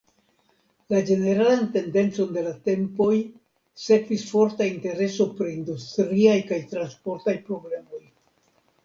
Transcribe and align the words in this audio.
La 0.91 0.99
ĝeneralan 1.07 1.65
tendencon 1.73 2.31
de 2.37 2.41
la 2.45 2.53
tempoj 2.69 3.09
sekvis 3.81 4.23
forta 4.31 4.69
intereso 4.71 5.29
pri 5.35 5.51
industriaj 5.59 6.39
kaj 6.53 6.59
transportaj 6.73 7.37
problemoj. 7.51 8.01